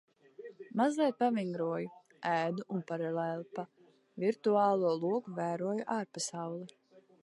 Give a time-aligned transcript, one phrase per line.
[0.79, 1.91] Mazliet pavingroju.
[2.31, 3.69] Ēdu un paralēli pa
[4.27, 6.69] virtuālo logu vēroju ārpasauli.